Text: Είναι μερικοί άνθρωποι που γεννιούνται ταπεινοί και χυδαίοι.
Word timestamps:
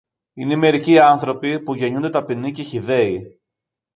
Είναι 0.33 0.55
μερικοί 0.55 0.99
άνθρωποι 0.99 1.59
που 1.59 1.75
γεννιούνται 1.75 2.09
ταπεινοί 2.09 2.51
και 2.51 2.63
χυδαίοι. 2.63 3.39